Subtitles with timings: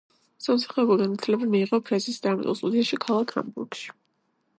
[0.43, 3.93] სამსახიობო განათლება მიიღო ფრეზეს დრამატულ სტუდიაში ქალაქ ჰამბურგში.